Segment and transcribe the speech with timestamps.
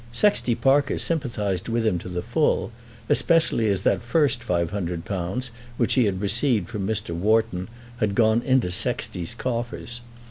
[0.11, 2.71] Sexty Parker sympathised with him to the full,
[3.07, 7.11] especially as that first £500, which he had received from Mr.
[7.11, 7.67] Wharton,
[7.99, 10.01] had gone into Sexty's coffers.